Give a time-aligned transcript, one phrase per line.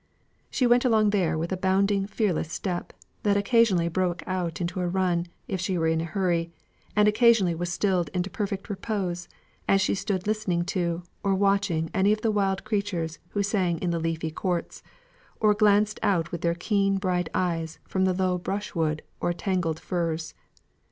[0.49, 4.87] She went along there with a boundless fearless step, that occasionally broke out into a
[4.87, 6.51] run, if she were in a hurry,
[6.95, 9.27] and occasionally was stilled into perfect repose,
[9.67, 13.91] as she stood listening to, or watching any of the wild creatures who sang in
[13.91, 14.81] the leafy courts,
[15.39, 20.33] or glanced out with their keen bright eyes from the low brushwood or tangled furze.